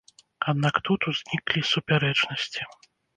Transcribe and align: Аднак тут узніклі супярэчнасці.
Аднак 0.53 0.79
тут 0.87 0.99
узніклі 1.11 1.61
супярэчнасці. 1.73 2.61